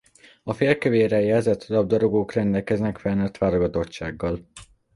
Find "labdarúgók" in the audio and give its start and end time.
1.67-2.33